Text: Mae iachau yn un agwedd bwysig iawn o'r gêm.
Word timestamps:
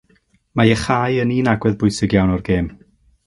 Mae 0.59 0.69
iachau 0.71 1.19
yn 1.25 1.33
un 1.35 1.51
agwedd 1.53 1.77
bwysig 1.83 2.17
iawn 2.17 2.35
o'r 2.39 2.45
gêm. 2.51 2.73